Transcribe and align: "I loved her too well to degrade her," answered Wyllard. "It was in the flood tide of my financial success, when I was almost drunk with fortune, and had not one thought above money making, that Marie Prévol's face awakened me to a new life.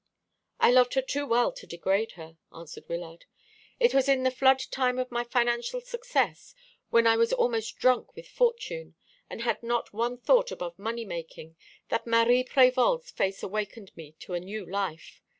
"I 0.59 0.71
loved 0.71 0.95
her 0.95 1.01
too 1.03 1.27
well 1.27 1.51
to 1.51 1.67
degrade 1.67 2.13
her," 2.13 2.35
answered 2.51 2.89
Wyllard. 2.89 3.25
"It 3.79 3.93
was 3.93 4.09
in 4.09 4.23
the 4.23 4.31
flood 4.31 4.57
tide 4.71 4.97
of 4.97 5.11
my 5.11 5.23
financial 5.23 5.79
success, 5.79 6.55
when 6.89 7.05
I 7.05 7.17
was 7.17 7.31
almost 7.31 7.77
drunk 7.77 8.15
with 8.15 8.27
fortune, 8.27 8.95
and 9.29 9.41
had 9.41 9.61
not 9.61 9.93
one 9.93 10.17
thought 10.17 10.49
above 10.51 10.79
money 10.79 11.05
making, 11.05 11.55
that 11.89 12.07
Marie 12.07 12.43
Prévol's 12.43 13.11
face 13.11 13.43
awakened 13.43 13.95
me 13.95 14.13
to 14.21 14.33
a 14.33 14.39
new 14.39 14.65
life. 14.65 15.21